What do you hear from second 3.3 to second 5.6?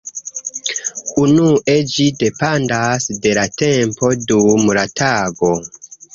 la tempo dum la tago.